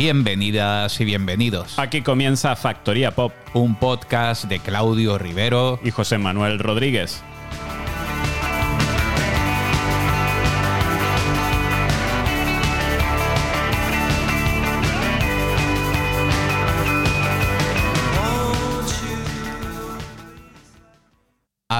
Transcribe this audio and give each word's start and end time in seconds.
Bienvenidas 0.00 0.98
y 1.00 1.04
bienvenidos. 1.04 1.78
Aquí 1.78 2.00
comienza 2.00 2.56
Factoría 2.56 3.10
Pop, 3.10 3.32
un 3.52 3.74
podcast 3.74 4.44
de 4.44 4.58
Claudio 4.58 5.18
Rivero 5.18 5.78
y 5.84 5.90
José 5.90 6.16
Manuel 6.16 6.58
Rodríguez. 6.58 7.22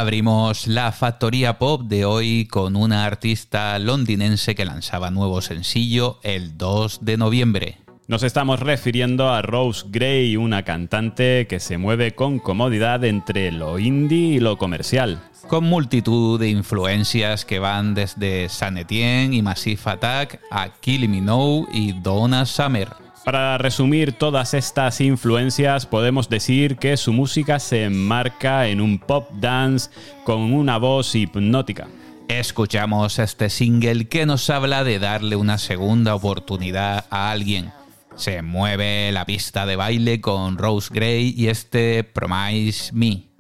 Abrimos 0.01 0.67
la 0.67 0.93
factoría 0.93 1.59
pop 1.59 1.83
de 1.83 2.07
hoy 2.07 2.47
con 2.47 2.75
una 2.75 3.05
artista 3.05 3.79
londinense 3.79 4.55
que 4.55 4.65
lanzaba 4.65 5.11
nuevo 5.11 5.43
sencillo 5.43 6.21
el 6.23 6.57
2 6.57 7.05
de 7.05 7.19
noviembre. 7.19 7.79
Nos 8.09 8.23
estamos 8.23 8.61
refiriendo 8.61 9.29
a 9.29 9.43
Rose 9.43 9.85
Gray, 9.91 10.39
una 10.39 10.63
cantante 10.63 11.47
que 11.47 11.61
se 11.61 11.77
mueve 11.77 12.15
con 12.15 12.39
comodidad 12.39 13.05
entre 13.05 13.53
lo 13.53 13.79
indie 13.79 14.37
y 14.37 14.41
lo 14.41 14.57
comercial. 14.57 15.21
Con 15.49 15.65
multitud 15.65 16.41
de 16.41 16.49
influencias 16.49 17.45
que 17.45 17.59
van 17.59 17.93
desde 17.93 18.49
San 18.49 18.79
Etienne 18.79 19.37
y 19.37 19.43
Massive 19.43 19.83
Attack 19.85 20.41
a 20.51 20.71
Kill 20.81 21.11
Me 21.11 21.21
Now 21.21 21.69
y 21.75 21.93
Donna 21.93 22.47
Summer. 22.47 22.89
Para 23.25 23.59
resumir 23.59 24.13
todas 24.13 24.55
estas 24.55 25.01
influencias, 25.01 25.87
podemos 25.87 26.29
decir 26.29 26.77
que 26.77 26.97
su 26.97 27.13
música 27.13 27.59
se 27.59 27.85
enmarca 27.85 28.69
en 28.69 28.81
un 28.81 28.99
pop 28.99 29.31
dance 29.33 29.91
con 30.25 30.53
una 30.53 30.79
voz 30.79 31.15
hipnótica. 31.15 31.89
Escuchamos 32.29 33.19
este 33.19 33.51
single 33.51 34.09
que 34.09 34.25
nos 34.25 34.49
habla 34.51 34.85
de 34.85 34.99
darle 34.99 35.37
una 35.37 35.59
segunda 35.59 36.15
oportunidad 36.15 37.05
a 37.11 37.31
alguien 37.31 37.73
se 38.21 38.43
mueve 38.43 39.11
la 39.13 39.25
pista 39.25 39.65
de 39.65 39.77
baile 39.77 40.21
con 40.21 40.59
Rose 40.59 40.91
Gray 40.93 41.35
y 41.37 41.49
este 41.49 42.05
Promise 42.05 42.93
Me. 42.93 43.31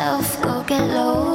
yourself, 0.00 0.42
go 0.42 0.62
get 0.62 0.88
low. 0.88 1.29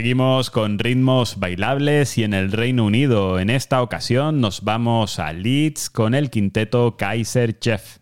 Seguimos 0.00 0.48
con 0.48 0.78
ritmos 0.78 1.38
bailables 1.38 2.16
y 2.16 2.24
en 2.24 2.32
el 2.32 2.52
Reino 2.52 2.86
Unido. 2.86 3.38
En 3.38 3.50
esta 3.50 3.82
ocasión 3.82 4.40
nos 4.40 4.62
vamos 4.62 5.18
a 5.18 5.34
Leeds 5.34 5.90
con 5.90 6.14
el 6.14 6.30
quinteto 6.30 6.96
Kaiser 6.96 7.58
Chef. 7.58 7.98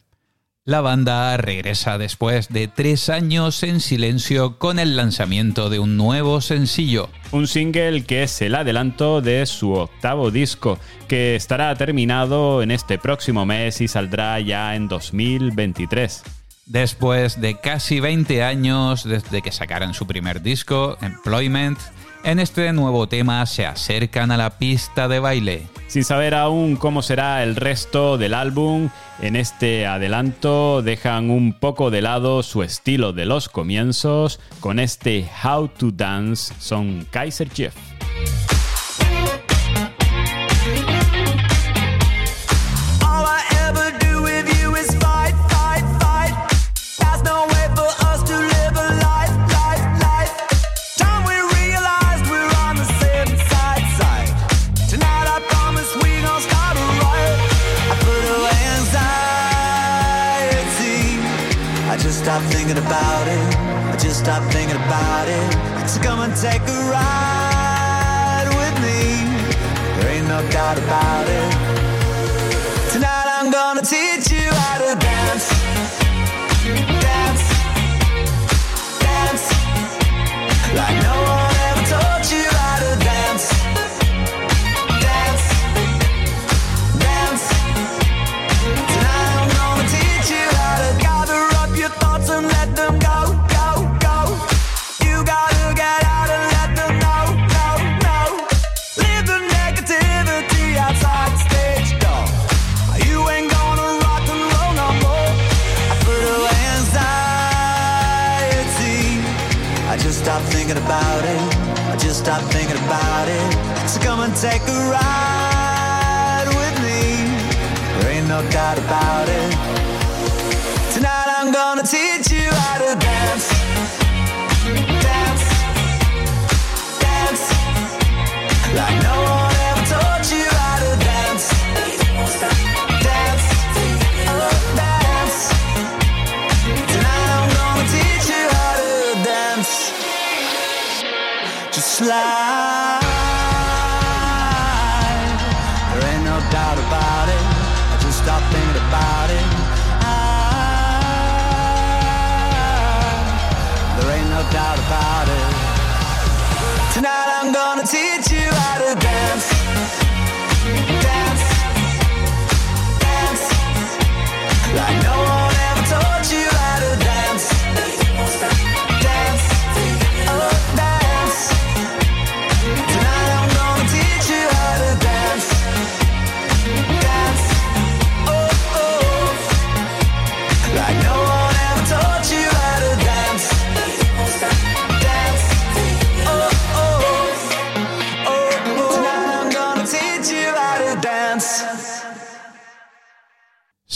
La 0.65 0.81
banda 0.81 1.37
regresa 1.39 1.99
después 1.99 2.51
de 2.51 2.69
tres 2.69 3.09
años 3.09 3.65
en 3.65 3.81
silencio 3.81 4.61
con 4.61 4.79
el 4.79 4.97
lanzamiento 4.97 5.71
de 5.71 5.81
un 5.81 5.97
nuevo 5.97 6.41
sencillo. 6.41 7.11
Un 7.33 7.49
single 7.49 8.05
que 8.05 8.23
es 8.23 8.43
el 8.43 8.55
adelanto 8.55 9.21
de 9.21 9.45
su 9.47 9.73
octavo 9.73 10.31
disco, 10.31 10.79
que 11.09 11.35
estará 11.35 11.75
terminado 11.75 12.63
en 12.63 12.71
este 12.71 12.99
próximo 12.99 13.45
mes 13.45 13.81
y 13.81 13.89
saldrá 13.89 14.39
ya 14.39 14.77
en 14.77 14.87
2023. 14.87 16.38
Después 16.69 17.41
de 17.41 17.59
casi 17.59 17.99
20 17.99 18.43
años 18.43 19.05
desde 19.05 19.41
que 19.41 19.53
sacaran 19.53 19.95
su 19.95 20.07
primer 20.07 20.43
disco, 20.43 20.99
Employment, 21.01 21.79
en 22.25 22.39
este 22.39 22.71
nuevo 22.75 23.09
tema 23.09 23.47
se 23.47 23.65
acercan 23.65 24.31
a 24.31 24.37
la 24.37 24.59
pista 24.59 25.09
de 25.09 25.19
baile. 25.19 25.67
Sin 25.87 26.05
saber 26.05 26.35
aún 26.35 26.77
cómo 26.77 27.01
será 27.01 27.43
el 27.43 27.57
resto 27.57 28.19
del 28.19 28.35
álbum, 28.35 28.91
en 29.23 29.37
este 29.37 29.87
adelanto 29.87 30.83
dejan 30.83 31.31
un 31.31 31.55
poco 31.55 31.91
de 31.91 32.03
lado 32.03 32.43
su 32.43 32.63
estilo 32.63 33.15
de 33.15 33.25
los 33.25 33.49
comienzos 33.49 34.39
con 34.61 34.79
este 34.79 35.27
How 35.43 35.69
to 35.69 35.91
Dance 35.91 36.53
son 36.59 37.07
Kaiser 37.11 37.49
Chief. 37.49 37.73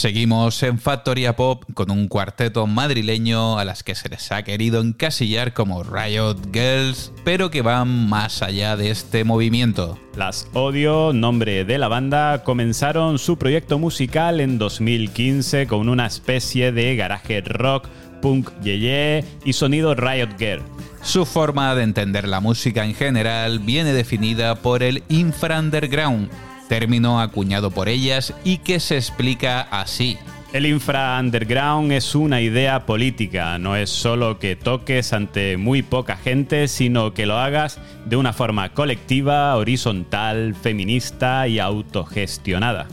Seguimos 0.02 0.60
en 0.64 0.81
Factoría 0.81 1.37
Pop 1.37 1.62
con 1.75 1.93
un 1.93 2.08
cuarteto 2.08 2.66
madrileño 2.66 3.56
a 3.56 3.64
las 3.64 3.84
que 3.84 3.94
se 3.94 4.08
les 4.08 4.32
ha 4.32 4.43
querido 4.43 4.81
encasillar 4.81 5.52
como 5.52 5.84
Riot 5.84 6.38
Girls, 6.52 7.12
pero 7.22 7.52
que 7.52 7.62
van 7.62 8.08
más 8.08 8.43
allá 8.43 8.76
de 8.76 8.90
este 8.90 9.22
movimiento. 9.22 9.96
Las 10.16 10.49
Odio, 10.54 11.12
nombre 11.12 11.64
de 11.64 11.78
la 11.78 11.87
banda, 11.87 12.43
comenzaron 12.43 13.20
su 13.20 13.38
proyecto 13.38 13.78
musical 13.78 14.41
en 14.41 14.58
2015 14.58 15.69
con 15.69 15.88
una 15.88 16.06
especie 16.06 16.72
de 16.72 16.96
garaje 16.96 17.41
rock, 17.41 17.86
punk 18.20 18.50
yeye 18.60 19.24
y 19.44 19.53
sonido 19.53 19.94
Riot 19.94 20.36
Girl. 20.36 20.65
Su 21.03 21.24
forma 21.24 21.77
de 21.77 21.84
entender 21.84 22.27
la 22.27 22.41
música 22.41 22.84
en 22.84 22.96
general 22.96 23.60
viene 23.60 23.93
definida 23.93 24.56
por 24.56 24.82
el 24.82 25.05
infra 25.08 25.60
underground, 25.60 26.29
término 26.72 27.20
acuñado 27.20 27.70
por 27.70 27.91
ellas 27.91 28.32
y 28.44 28.56
que 28.56 28.81
se 28.81 28.96
explica 28.96 29.60
así. 29.60 30.17
El 30.55 30.64
infra 30.64 31.20
underground 31.20 31.93
es 31.93 32.14
una 32.14 32.41
idea 32.41 32.86
política, 32.86 33.58
no 33.58 33.76
es 33.76 33.91
solo 33.91 34.38
que 34.38 34.56
toques 34.56 35.12
ante 35.12 35.58
muy 35.58 35.82
poca 35.82 36.17
gente, 36.17 36.69
sino 36.69 37.12
que 37.12 37.26
lo 37.26 37.36
hagas 37.36 37.79
de 38.06 38.17
una 38.17 38.32
forma 38.32 38.72
colectiva, 38.72 39.55
horizontal, 39.56 40.55
feminista 40.55 41.46
y 41.46 41.58
autogestionada. 41.58 42.88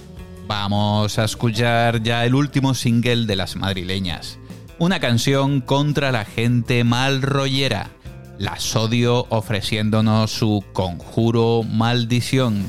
Vamos 0.46 1.18
a 1.18 1.24
escuchar 1.24 2.04
ya 2.04 2.26
el 2.26 2.36
último 2.36 2.74
single 2.74 3.28
de 3.28 3.38
las 3.38 3.56
madrileñas. 3.56 4.40
Una 4.78 5.00
canción 5.00 5.62
contra 5.62 6.12
la 6.12 6.26
gente 6.26 6.84
mal 6.84 7.22
rollera. 7.22 7.92
Las 8.38 8.76
odio 8.76 9.26
ofreciéndonos 9.30 10.32
su 10.32 10.66
conjuro 10.74 11.64
maldición. 11.64 12.66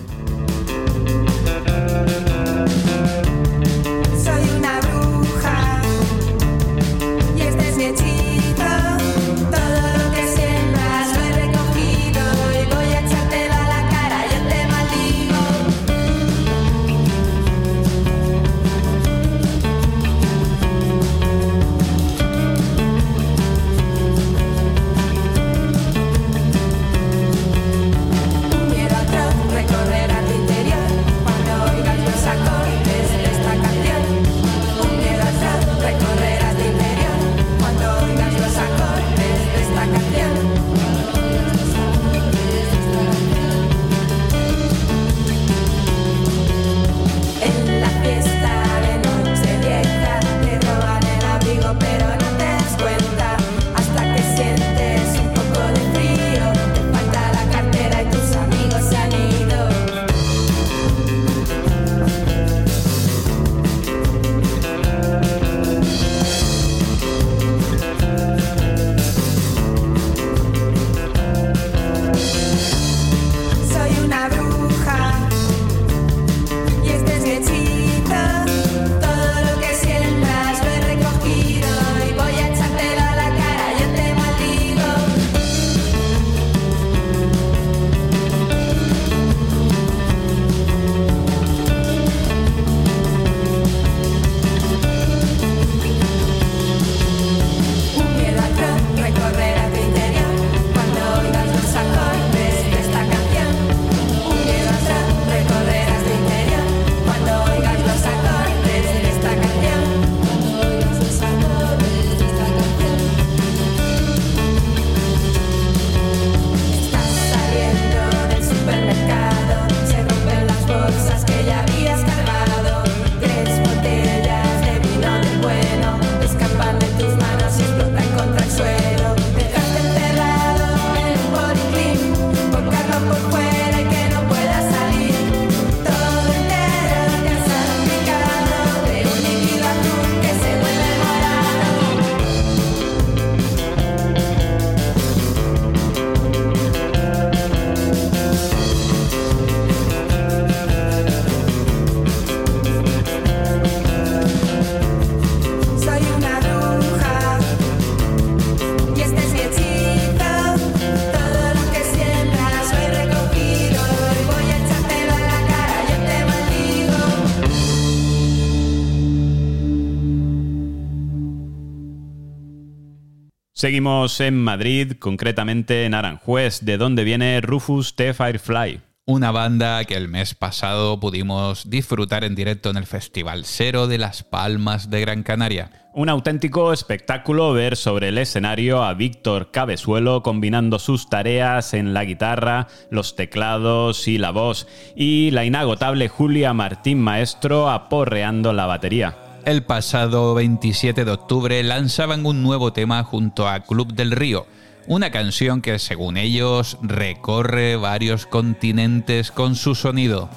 Seguimos 173.61 174.19
en 174.21 174.43
Madrid, 174.43 174.93
concretamente 174.99 175.85
en 175.85 175.93
Aranjuez, 175.93 176.61
de 176.63 176.79
donde 176.79 177.05
viene 177.05 177.43
Rufus 177.43 177.95
T. 177.95 178.15
Firefly. 178.15 178.81
Una 179.05 179.33
banda 179.33 179.85
que 179.85 179.97
el 179.97 180.09
mes 180.09 180.35
pasado 180.35 180.99
pudimos 180.99 181.69
disfrutar 181.69 182.25
en 182.25 182.35
directo 182.35 182.71
en 182.71 182.79
el 182.79 182.87
Festival 182.87 183.45
Cero 183.45 183.87
de 183.87 183.99
Las 183.99 184.23
Palmas 184.23 184.89
de 184.89 185.03
Gran 185.03 185.23
Canaria. 185.23 185.91
Un 185.93 186.09
auténtico 186.09 186.73
espectáculo 186.73 187.53
ver 187.53 187.77
sobre 187.77 188.09
el 188.09 188.17
escenario 188.17 188.83
a 188.83 188.95
Víctor 188.95 189.51
Cabezuelo 189.51 190.23
combinando 190.23 190.79
sus 190.79 191.11
tareas 191.11 191.75
en 191.75 191.93
la 191.93 192.07
guitarra, 192.07 192.67
los 192.91 193.15
teclados 193.15 194.09
y 194.09 194.17
la 194.17 194.31
voz, 194.31 194.69
y 194.97 195.33
la 195.33 195.45
inagotable 195.45 196.09
Julia 196.09 196.55
Martín 196.55 196.99
Maestro 196.99 197.69
aporreando 197.69 198.55
la 198.55 198.65
batería. 198.65 199.30
El 199.47 199.63
pasado 199.63 200.35
27 200.35 201.05
de 201.05 201.11
octubre 201.11 201.63
lanzaban 201.63 202.27
un 202.27 202.43
nuevo 202.43 202.73
tema 202.73 203.03
junto 203.05 203.49
a 203.49 203.61
Club 203.61 203.95
del 203.95 204.11
Río, 204.11 204.47
una 204.87 205.11
canción 205.11 205.63
que 205.63 205.79
según 205.79 206.19
ellos 206.19 206.77
recorre 206.83 207.77
varios 207.77 208.27
continentes 208.27 209.31
con 209.31 209.57
su 209.57 209.75
sonido. 209.75 210.29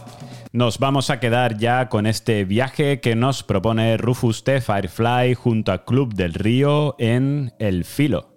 Nos 0.54 0.80
vamos 0.80 1.10
a 1.10 1.20
quedar 1.20 1.58
ya 1.58 1.90
con 1.90 2.06
este 2.06 2.46
viaje 2.46 3.02
que 3.02 3.16
nos 3.16 3.44
propone 3.44 3.98
Rufus 3.98 4.46
T. 4.46 4.62
Firefly 4.62 5.34
junto 5.34 5.74
a 5.74 5.84
Club 5.84 6.14
del 6.14 6.34
Río 6.34 6.96
en 6.98 7.54
El 7.60 7.84
Filo. 7.84 8.30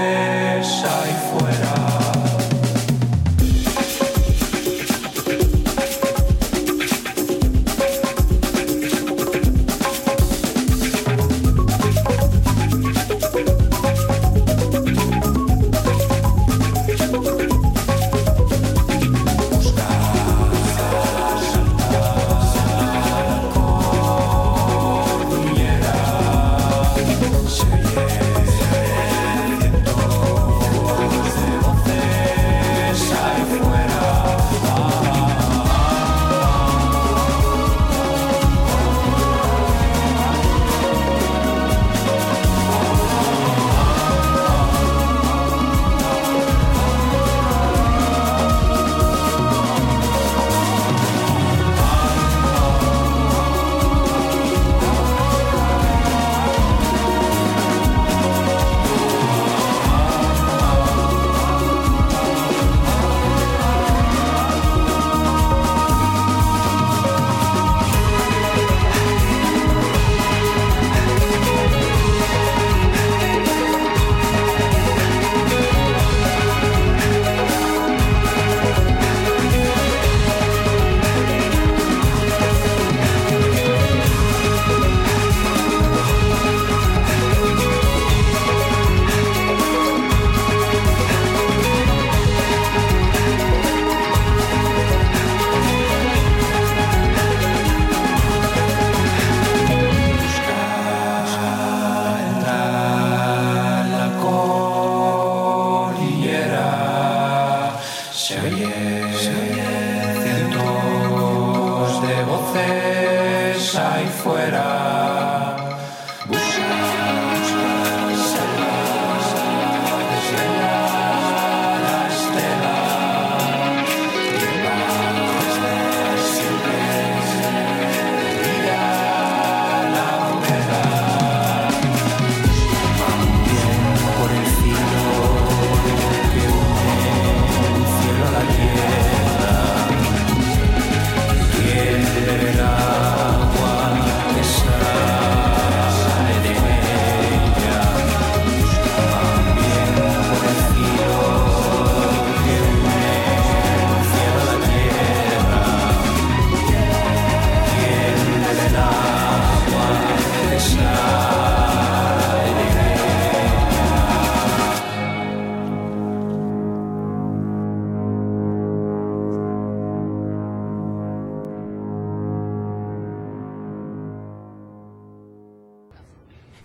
de 112.17 112.25
voces 112.25 113.77
ahí 113.77 114.07
fuera. 114.23 115.24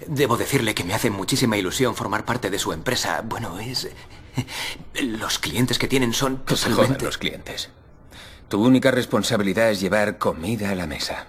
Debo 0.08 0.38
decirle 0.38 0.74
que 0.74 0.84
me 0.84 0.94
hace 0.94 1.10
muchísima 1.10 1.58
ilusión 1.58 1.96
formar 1.96 2.26
parte 2.26 2.50
de 2.50 2.60
su 2.60 2.72
empresa. 2.74 3.22
Bueno, 3.24 3.60
es... 3.60 3.90
Los 5.02 5.40
clientes 5.40 5.78
que 5.78 5.88
tienen 5.88 6.14
son 6.14 6.40
Que 6.46 6.56
se 6.56 6.66
jodan 6.66 6.76
totalmente... 6.76 7.06
los 7.06 7.18
clientes. 7.18 7.70
Tu 8.48 8.64
única 8.64 8.92
responsabilidad 8.92 9.70
es 9.70 9.80
llevar 9.80 10.18
comida 10.18 10.72
a 10.72 10.76
la 10.76 10.88
mesa. 10.88 11.28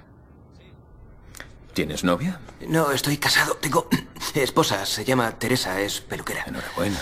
¿Tienes 1.75 2.05
novia? 2.05 2.41
No, 2.67 2.93
estoy 2.93 3.17
casado. 3.17 3.55
Tengo 3.57 3.89
esposa. 4.35 4.87
Se 4.87 5.05
llama 5.05 5.39
Teresa. 5.39 5.81
Es 5.81 6.01
peluquera. 6.01 6.45
Enhorabuena. 6.47 6.99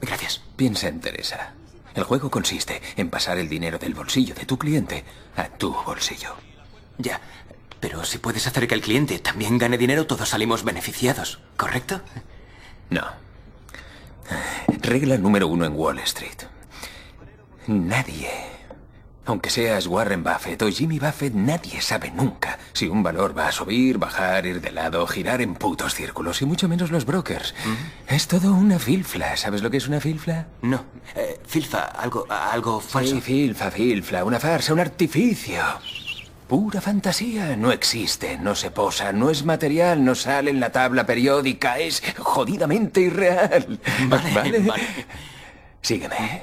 Gracias. 0.00 0.42
Piensa 0.56 0.88
en 0.88 1.00
Teresa. 1.00 1.54
El 1.94 2.04
juego 2.04 2.30
consiste 2.30 2.80
en 2.96 3.10
pasar 3.10 3.38
el 3.38 3.48
dinero 3.48 3.78
del 3.78 3.94
bolsillo 3.94 4.34
de 4.34 4.46
tu 4.46 4.58
cliente 4.58 5.04
a 5.36 5.48
tu 5.48 5.72
bolsillo. 5.72 6.34
Ya. 6.98 7.20
Pero 7.82 8.04
si 8.04 8.18
puedes 8.18 8.46
hacer 8.46 8.68
que 8.68 8.76
el 8.76 8.80
cliente 8.80 9.18
también 9.18 9.58
gane 9.58 9.76
dinero, 9.76 10.06
todos 10.06 10.28
salimos 10.28 10.62
beneficiados. 10.62 11.40
¿Correcto? 11.56 12.00
No. 12.90 13.02
Regla 14.80 15.18
número 15.18 15.48
uno 15.48 15.66
en 15.66 15.72
Wall 15.74 15.98
Street. 15.98 16.46
Nadie, 17.66 18.30
aunque 19.26 19.50
seas 19.50 19.88
Warren 19.88 20.22
Buffett 20.22 20.62
o 20.62 20.70
Jimmy 20.70 21.00
Buffett, 21.00 21.34
nadie 21.34 21.80
sabe 21.80 22.12
nunca 22.12 22.56
si 22.72 22.86
un 22.86 23.02
valor 23.02 23.36
va 23.36 23.48
a 23.48 23.52
subir, 23.52 23.98
bajar, 23.98 24.46
ir 24.46 24.60
de 24.60 24.70
lado, 24.70 25.04
girar 25.08 25.42
en 25.42 25.54
putos 25.54 25.96
círculos, 25.96 26.40
y 26.40 26.44
mucho 26.44 26.68
menos 26.68 26.92
los 26.92 27.04
brokers. 27.04 27.52
Es 28.06 28.28
todo 28.28 28.54
una 28.54 28.78
filfla. 28.78 29.36
¿Sabes 29.36 29.60
lo 29.60 29.72
que 29.72 29.78
es 29.78 29.88
una 29.88 30.00
filfla? 30.00 30.46
No. 30.62 30.84
Eh, 31.16 31.40
filfa, 31.44 31.82
algo, 31.86 32.26
algo 32.28 32.78
falso. 32.80 33.16
Sí, 33.16 33.20
filfa, 33.20 33.72
filfla, 33.72 34.24
una 34.24 34.38
farsa, 34.38 34.72
un 34.72 34.78
artificio. 34.78 35.62
Pura 36.48 36.80
fantasía, 36.80 37.56
no 37.56 37.72
existe, 37.72 38.36
no 38.36 38.54
se 38.54 38.70
posa, 38.70 39.12
no 39.12 39.30
es 39.30 39.44
material, 39.44 40.04
no 40.04 40.14
sale 40.14 40.50
en 40.50 40.60
la 40.60 40.70
tabla 40.70 41.06
periódica, 41.06 41.78
es 41.78 42.02
jodidamente 42.18 43.00
irreal. 43.00 43.80
Vale, 44.08 44.58
vale. 44.60 44.82
Sígueme. 45.80 46.42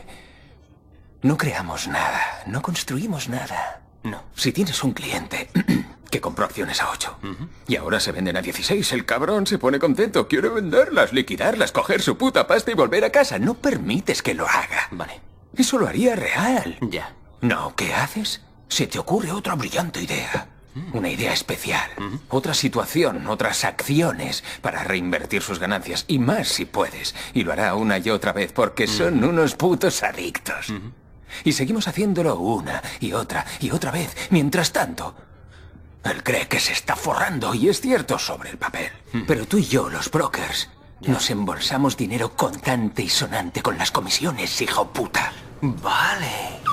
No 1.22 1.38
creamos 1.38 1.88
nada, 1.88 2.44
no 2.48 2.62
construimos 2.62 3.30
nada. 3.30 3.82
No. 4.04 4.24
Si 4.36 4.52
tienes 4.52 4.84
un 4.84 4.94
cliente 4.94 5.50
que 6.10 6.22
compró 6.22 6.46
acciones 6.46 6.82
a 6.82 6.90
8 6.90 7.20
y 7.68 7.76
ahora 7.76 8.00
se 8.00 8.12
venden 8.12 8.38
a 8.38 8.42
16, 8.42 8.92
el 8.94 9.06
cabrón 9.06 9.46
se 9.46 9.60
pone 9.60 9.78
contento, 9.80 10.28
quiere 10.28 10.50
venderlas, 10.50 11.14
liquidarlas, 11.14 11.72
coger 11.72 12.02
su 12.02 12.18
puta 12.18 12.48
pasta 12.48 12.72
y 12.72 12.76
volver 12.76 13.04
a 13.04 13.12
casa. 13.12 13.38
No 13.38 13.54
permites 13.56 14.24
que 14.24 14.34
lo 14.34 14.48
haga. 14.48 14.88
Vale. 14.92 15.22
Eso 15.56 15.78
lo 15.78 15.88
haría 15.88 16.16
real. 16.16 16.78
Ya. 16.82 17.14
No, 17.42 17.74
¿qué 17.76 17.94
haces? 17.94 18.42
Se 18.70 18.88
te 18.88 19.00
ocurre 19.00 19.32
otra 19.32 19.56
brillante 19.56 20.02
idea. 20.02 20.48
Una 20.94 21.10
idea 21.10 21.34
especial. 21.34 21.90
Otra 22.30 22.54
situación, 22.54 23.28
otras 23.28 23.66
acciones 23.66 24.44
para 24.62 24.84
reinvertir 24.84 25.42
sus 25.42 25.60
ganancias. 25.60 26.06
Y 26.08 26.20
más 26.20 26.48
si 26.48 26.66
puedes. 26.66 27.16
Y 27.34 27.44
lo 27.44 27.52
hará 27.52 27.76
una 27.76 27.98
y 27.98 28.10
otra 28.10 28.32
vez 28.32 28.54
porque 28.54 28.88
son 28.88 29.24
unos 29.24 29.56
putos 29.56 30.04
adictos. 30.04 30.74
Y 31.44 31.52
seguimos 31.52 31.88
haciéndolo 31.88 32.36
una 32.36 32.82
y 33.00 33.14
otra 33.14 33.46
y 33.60 33.72
otra 33.72 33.92
vez. 33.92 34.16
Mientras 34.30 34.72
tanto, 34.72 35.16
él 36.04 36.24
cree 36.24 36.48
que 36.48 36.60
se 36.60 36.74
está 36.74 36.96
forrando 36.96 37.54
y 37.54 37.68
es 37.68 37.82
cierto 37.82 38.18
sobre 38.18 38.52
el 38.52 38.58
papel. 38.58 38.92
Pero 39.28 39.46
tú 39.48 39.58
y 39.58 39.66
yo, 39.66 39.90
los 39.90 40.10
brokers, 40.10 40.70
nos 41.02 41.30
embolsamos 41.30 41.98
dinero 41.98 42.36
contante 42.36 43.02
y 43.02 43.10
sonante 43.10 43.62
con 43.62 43.78
las 43.78 43.92
comisiones, 43.92 44.62
hijo 44.62 44.88
puta. 44.94 45.34
Vale. 45.62 46.69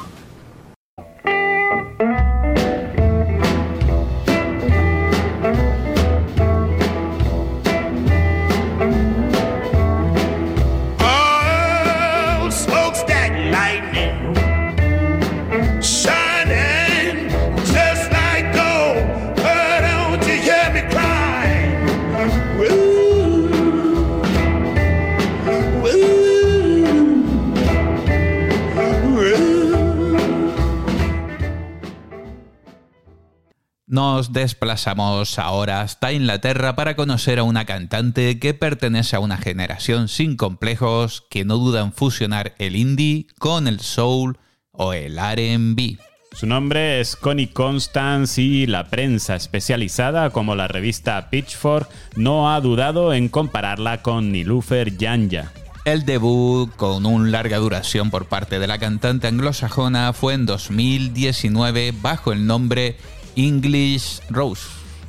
Nos 34.16 34.32
desplazamos 34.32 35.38
ahora 35.38 35.82
hasta 35.82 36.10
Inglaterra 36.10 36.74
para 36.74 36.96
conocer 36.96 37.38
a 37.38 37.42
una 37.42 37.66
cantante 37.66 38.38
que 38.38 38.54
pertenece 38.54 39.14
a 39.14 39.20
una 39.20 39.36
generación 39.36 40.08
sin 40.08 40.38
complejos 40.38 41.26
que 41.28 41.44
no 41.44 41.58
duda 41.58 41.82
en 41.82 41.92
fusionar 41.92 42.54
el 42.58 42.76
indie 42.76 43.26
con 43.38 43.68
el 43.68 43.80
soul 43.80 44.38
o 44.72 44.94
el 44.94 45.18
RB. 45.18 45.98
Su 46.32 46.46
nombre 46.46 46.98
es 46.98 47.14
Connie 47.14 47.48
Constance 47.48 48.40
y 48.40 48.64
la 48.64 48.88
prensa 48.88 49.36
especializada 49.36 50.30
como 50.30 50.54
la 50.54 50.66
revista 50.66 51.28
Pitchfork 51.28 51.86
no 52.16 52.54
ha 52.54 52.60
dudado 52.62 53.12
en 53.12 53.28
compararla 53.28 54.00
con 54.00 54.32
Nilufer 54.32 54.96
Janja. 54.98 55.52
El 55.84 56.06
debut 56.06 56.74
con 56.74 57.04
una 57.04 57.28
larga 57.28 57.58
duración 57.58 58.10
por 58.10 58.26
parte 58.26 58.58
de 58.58 58.66
la 58.66 58.78
cantante 58.78 59.28
anglosajona 59.28 60.12
fue 60.14 60.32
en 60.32 60.46
2019 60.46 61.92
bajo 62.00 62.32
el 62.32 62.44
nombre 62.44 62.96
English 63.36 64.20
Rose. 64.30 64.62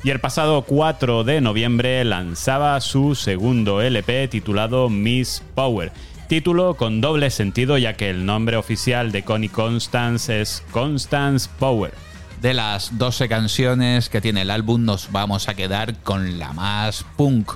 Y 0.04 0.10
el 0.10 0.20
pasado 0.20 0.62
4 0.62 1.24
de 1.24 1.40
noviembre 1.40 2.04
lanzaba 2.04 2.80
su 2.80 3.14
segundo 3.14 3.82
LP 3.82 4.28
titulado 4.28 4.88
Miss 4.88 5.42
Power. 5.54 5.92
Título 6.28 6.74
con 6.74 7.00
doble 7.00 7.30
sentido 7.30 7.78
ya 7.78 7.94
que 7.94 8.10
el 8.10 8.24
nombre 8.24 8.56
oficial 8.56 9.10
de 9.10 9.24
Connie 9.24 9.48
Constance 9.48 10.40
es 10.40 10.62
Constance 10.70 11.48
Power. 11.58 11.92
De 12.40 12.54
las 12.54 12.96
12 12.98 13.28
canciones 13.28 14.08
que 14.08 14.20
tiene 14.20 14.42
el 14.42 14.50
álbum 14.50 14.84
nos 14.84 15.10
vamos 15.10 15.48
a 15.48 15.54
quedar 15.54 15.96
con 16.02 16.38
la 16.38 16.52
más 16.52 17.04
punk, 17.16 17.52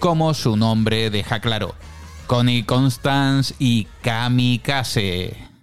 como 0.00 0.34
su 0.34 0.56
nombre 0.56 1.10
deja 1.10 1.40
claro, 1.40 1.74
Connie 2.26 2.64
Constance 2.64 3.54
y 3.60 3.86
Kamikaze. 4.02 5.55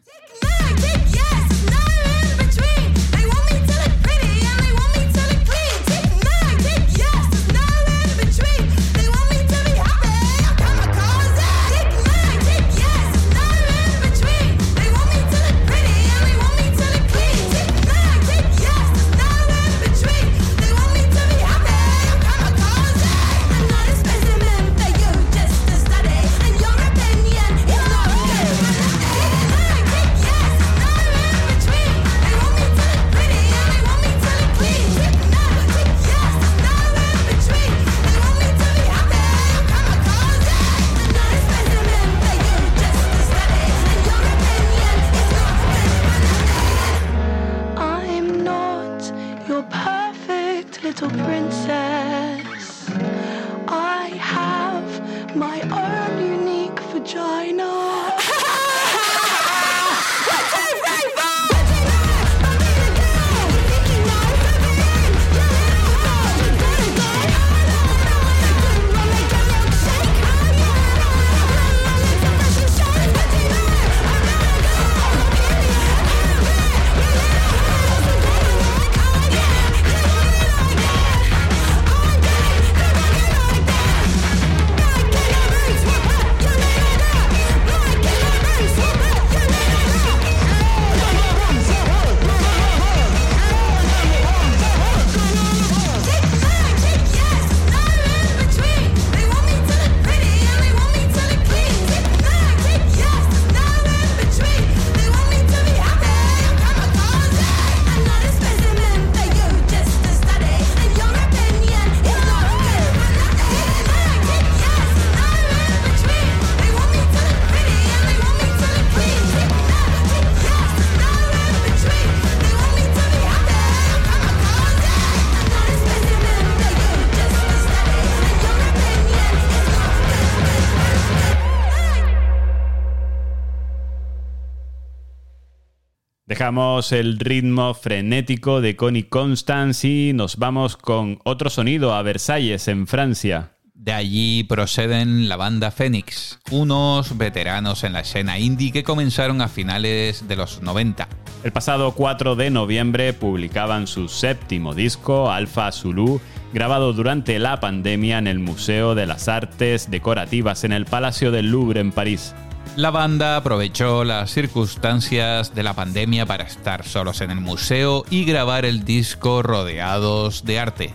Dejamos 136.34 136.92
el 136.94 137.20
ritmo 137.20 137.76
frenético 137.76 138.60
de 138.60 138.76
Connie 138.76 139.04
Constance 139.04 139.88
y 139.88 140.14
nos 140.14 140.38
vamos 140.38 140.78
con 140.78 141.20
otro 141.26 141.52
sonido 141.52 141.94
a 141.94 142.02
Versalles, 142.02 142.68
en 142.68 142.88
Francia. 142.88 143.52
De 143.76 143.92
allí 143.92 144.44
proceden 144.44 145.30
la 145.30 145.36
banda 145.36 145.70
Phoenix, 145.70 146.40
unos 146.50 147.20
veteranos 147.20 147.84
en 147.84 147.94
la 147.94 148.00
escena 148.00 148.40
indie 148.40 148.72
que 148.72 148.84
comenzaron 148.84 149.42
a 149.42 149.48
finales 149.48 150.28
de 150.28 150.36
los 150.36 150.64
90. 150.64 151.08
El 151.44 151.52
pasado 151.52 151.92
4 151.92 152.36
de 152.36 152.50
noviembre 152.50 153.14
publicaban 153.14 153.86
su 153.86 154.08
séptimo 154.08 154.74
disco, 154.74 155.30
Alpha 155.30 155.72
Zulu, 155.72 156.20
grabado 156.52 156.94
durante 156.94 157.38
la 157.38 157.60
pandemia 157.60 158.18
en 158.18 158.26
el 158.26 158.40
Museo 158.40 158.96
de 158.96 159.06
las 159.06 159.28
Artes 159.28 159.92
Decorativas 159.92 160.64
en 160.64 160.74
el 160.74 160.86
Palacio 160.86 161.30
del 161.30 161.52
Louvre 161.52 161.82
en 161.82 161.92
París. 161.92 162.34
La 162.76 162.90
banda 162.90 163.38
aprovechó 163.38 164.04
las 164.04 164.32
circunstancias 164.32 165.54
de 165.54 165.62
la 165.62 165.76
pandemia 165.76 166.26
para 166.26 166.44
estar 166.44 166.84
solos 166.84 167.22
en 167.22 167.30
el 167.30 167.40
museo 167.40 168.04
y 168.10 168.26
grabar 168.26 168.66
el 168.66 168.84
disco 168.84 169.44
rodeados 169.44 170.44
de 170.44 170.58
arte. 170.58 170.94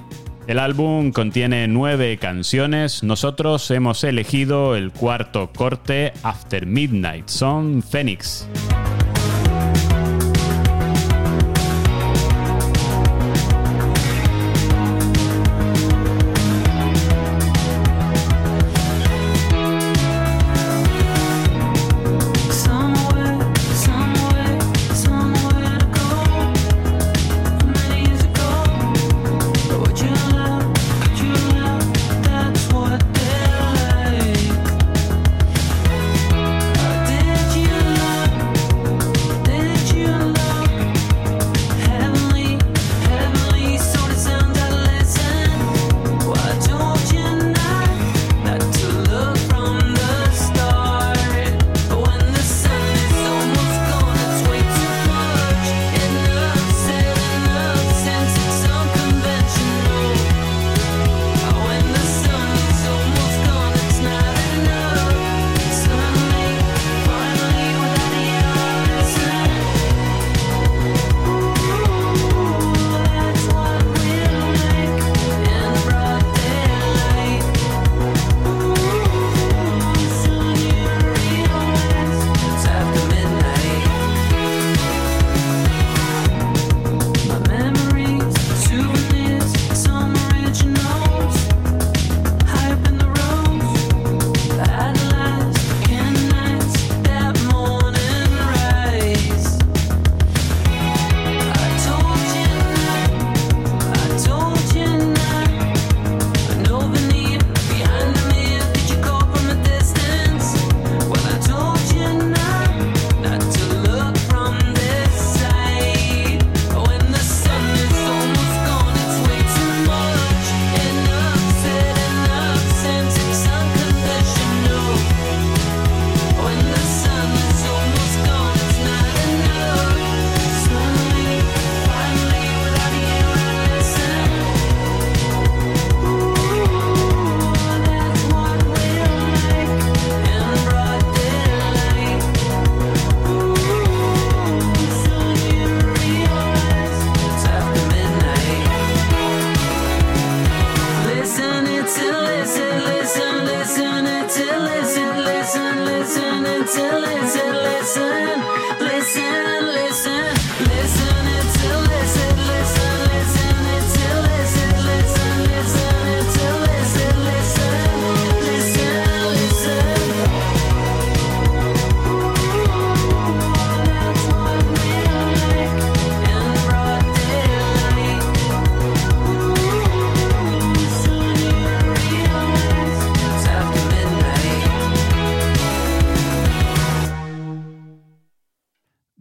El 0.48 0.58
álbum 0.58 1.12
contiene 1.12 1.68
nueve 1.68 2.18
canciones. 2.18 3.04
Nosotros 3.04 3.70
hemos 3.70 4.02
elegido 4.02 4.74
el 4.74 4.90
cuarto 4.90 5.50
corte, 5.54 6.12
After 6.24 6.66
Midnight, 6.66 7.28
son 7.28 7.80
Phoenix. 7.84 8.48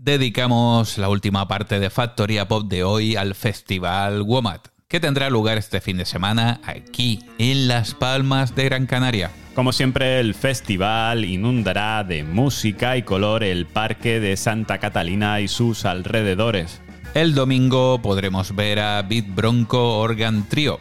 Dedicamos 0.08 0.98
la 0.98 1.10
última 1.10 1.50
parte 1.50 1.82
de 1.82 1.90
Factoría 1.90 2.48
Pop 2.48 2.70
de 2.70 2.86
hoy 2.86 3.18
al 3.18 3.36
Festival 3.36 4.22
WOMAT, 4.22 4.70
que 4.88 5.02
tendrá 5.02 5.30
lugar 5.30 5.58
este 5.58 5.82
fin 5.82 5.98
de 5.98 6.06
semana 6.06 6.62
aquí, 6.64 7.20
en 7.38 7.68
Las 7.68 7.94
Palmas 7.94 8.56
de 8.56 8.64
Gran 8.64 8.86
Canaria. 8.86 9.32
Como 9.54 9.74
siempre, 9.74 10.22
el 10.22 10.34
festival 10.34 11.26
inundará 11.26 12.06
de 12.06 12.24
música 12.24 12.96
y 12.96 13.04
color 13.04 13.44
el 13.44 13.66
Parque 13.66 14.22
de 14.22 14.38
Santa 14.38 14.78
Catalina 14.78 15.42
y 15.42 15.50
sus 15.50 15.84
alrededores. 15.84 16.80
El 17.14 17.36
domingo 17.36 18.02
podremos 18.02 18.56
ver 18.56 18.80
a 18.80 19.02
Beat 19.02 19.26
Bronco 19.36 20.00
Organ 20.00 20.48
Trio, 20.48 20.80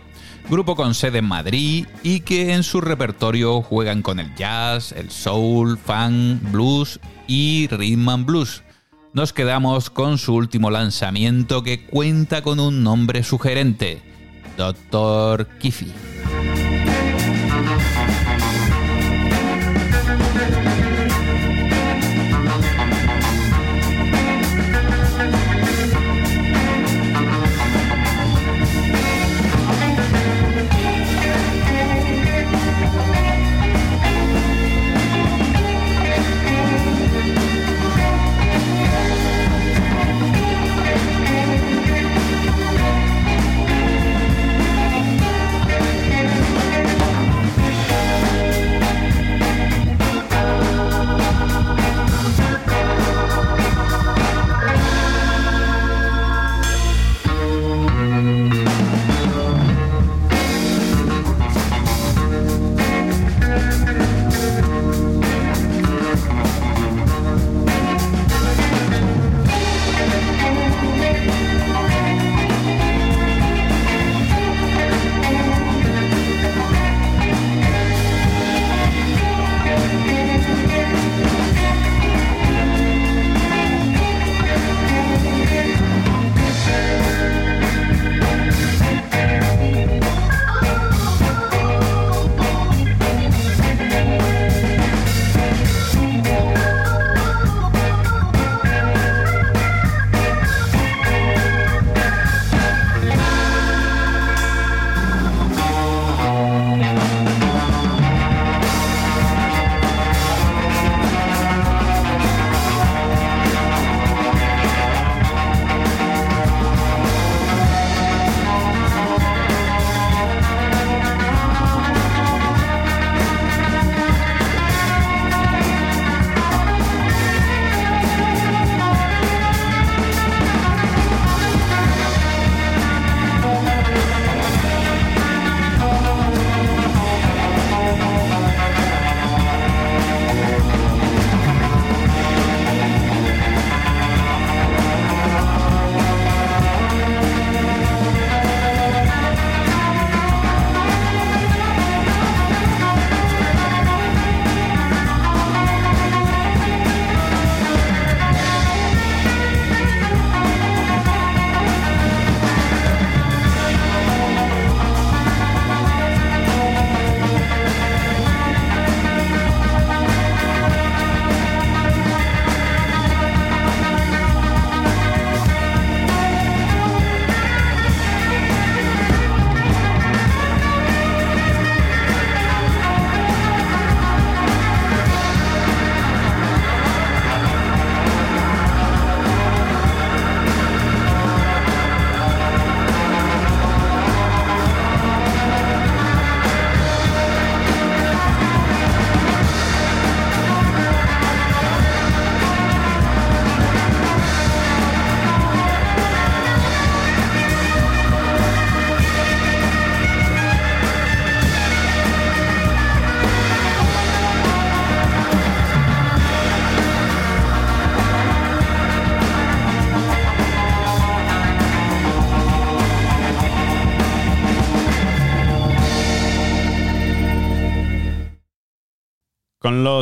grupo 0.49 0.77
con 0.77 0.95
sede 0.95 1.19
en 1.19 1.25
Madrid 1.25 1.89
y 2.05 2.21
que 2.21 2.55
en 2.55 2.63
su 2.63 2.81
repertorio 2.81 3.61
juegan 3.61 4.03
con 4.03 4.21
el 4.21 4.33
jazz, 4.37 4.93
el 4.93 5.11
soul, 5.11 5.79
funk, 5.79 6.41
blues 6.53 7.01
y 7.27 7.67
rhythm 7.73 8.09
and 8.09 8.25
blues. 8.25 8.63
Nos 9.17 9.33
quedamos 9.33 9.89
con 9.89 10.19
su 10.19 10.35
último 10.35 10.69
lanzamiento 10.69 11.63
que 11.63 11.87
cuenta 11.87 12.43
con 12.43 12.61
un 12.61 12.83
nombre 12.83 13.23
sugerente, 13.23 14.03
Dr. 14.59 15.47
Kiffy. 15.59 15.91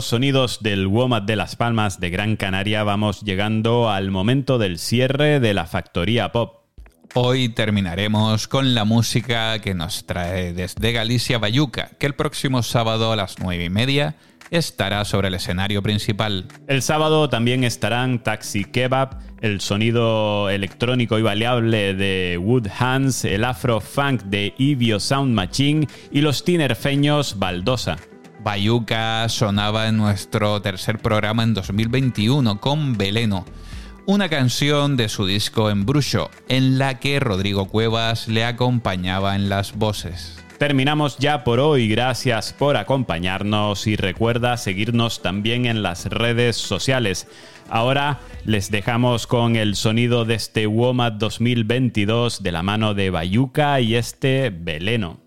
Los 0.05 0.11
sonidos 0.11 0.59
del 0.61 0.87
WOMAD 0.87 1.23
de 1.23 1.35
Las 1.35 1.57
Palmas 1.57 1.99
de 1.99 2.11
Gran 2.11 2.37
Canaria 2.37 2.85
vamos 2.85 3.23
llegando 3.23 3.89
al 3.89 4.11
momento 4.11 4.59
del 4.59 4.79
cierre 4.79 5.41
de 5.41 5.55
la 5.55 5.65
Factoría 5.65 6.31
Pop. 6.31 6.67
Hoy 7.15 7.49
terminaremos 7.49 8.47
con 8.47 8.75
la 8.75 8.85
música 8.85 9.59
que 9.61 9.73
nos 9.73 10.05
trae 10.05 10.53
desde 10.53 10.93
Galicia 10.93 11.39
Bayuca, 11.39 11.93
que 11.99 12.05
el 12.05 12.15
próximo 12.15 12.63
sábado 12.63 13.13
a 13.13 13.17
las 13.17 13.39
nueve 13.39 13.65
y 13.65 13.71
media 13.71 14.17
estará 14.51 15.07
sobre 15.07 15.29
el 15.29 15.35
escenario 15.35 15.83
principal. 15.83 16.49
El 16.69 16.83
sábado 16.83 17.31
también 17.31 17.65
estarán 17.65 18.23
Taxi 18.23 18.67
Kebab, 18.67 19.21
el 19.41 19.63
sonido 19.63 20.51
electrónico 20.51 21.19
y 21.19 21.23
baleable 21.23 21.95
de 21.95 22.37
Wood 22.39 22.69
Hands, 22.79 23.25
el 23.25 23.43
afro 23.43 23.81
funk 23.81 24.25
de 24.25 24.53
Ivio 24.59 25.01
Sound 25.01 25.33
Machine 25.33 25.87
y 26.13 26.21
los 26.21 26.45
tinerfeños 26.45 27.39
Baldosa. 27.39 27.97
Bayuca 28.45 29.27
sonaba 29.31 29.89
en 29.89 29.97
nuestro 29.97 30.61
tercer 30.61 30.99
programa 30.99 31.43
en 31.45 31.55
2021 31.55 32.61
con 32.61 32.99
Veleno, 32.99 33.47
una 34.05 34.29
canción 34.29 34.99
de 34.99 35.09
su 35.09 35.25
disco 35.25 35.71
Embrucho, 35.71 36.31
en 36.49 36.77
la 36.79 37.01
que 37.01 37.21
Rodrigo 37.21 37.69
Cuevas 37.69 38.29
le 38.29 38.45
acompañaba 38.45 39.35
en 39.35 39.49
las 39.49 39.75
voces. 39.75 40.45
Terminamos 40.59 41.17
ya 41.17 41.43
por 41.43 41.59
hoy, 41.59 41.89
gracias 41.89 42.53
por 42.53 42.77
acompañarnos 42.77 43.87
y 43.87 43.97
recuerda 43.97 44.59
seguirnos 44.59 45.23
también 45.23 45.65
en 45.65 45.83
las 45.83 46.05
redes 46.05 46.57
sociales. 46.57 47.27
Ahora 47.71 48.21
les 48.45 48.71
dejamos 48.71 49.27
con 49.27 49.57
el 49.57 49.75
sonido 49.75 50.27
de 50.27 50.35
este 50.35 50.67
WOMAD 50.67 51.13
2022 51.13 52.43
de 52.43 52.53
la 52.53 52.63
mano 52.63 52.93
de 52.93 53.09
Bayuca 53.09 53.81
y 53.81 53.95
este 53.95 54.51
Veleno. 54.51 55.24